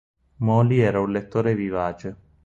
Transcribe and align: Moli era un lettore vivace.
Moli 0.39 0.79
era 0.79 0.99
un 0.99 1.11
lettore 1.11 1.53
vivace. 1.53 2.15